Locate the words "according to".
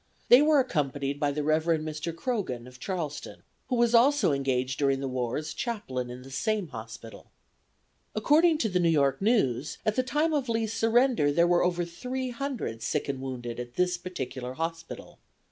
8.15-8.69